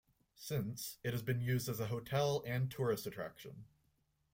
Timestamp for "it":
1.03-1.11